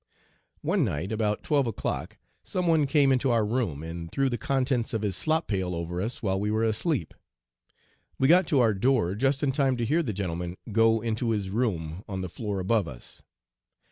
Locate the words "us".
6.01-6.23, 12.87-13.21